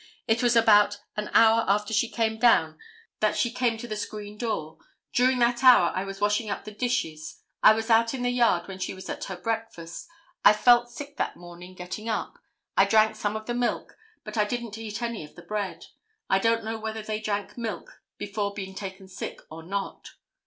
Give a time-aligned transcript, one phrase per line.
[0.27, 2.79] It was about an hour after she came down
[3.19, 4.79] that she came to the screen door.
[5.13, 7.43] During that hour I was washing up the dishes.
[7.61, 10.07] I was out in the yard when she was at her breakfast.
[10.43, 12.39] I felt sick that morning getting up.
[12.75, 15.85] I drank some of the milk, but I didn't eat any of the bread.
[16.31, 20.13] I don't know whether they drank milk before being taken sick or not.